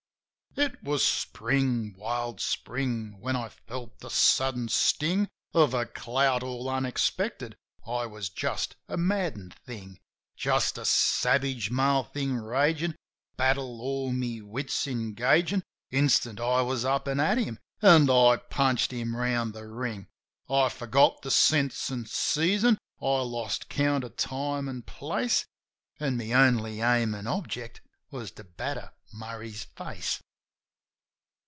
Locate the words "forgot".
20.67-21.21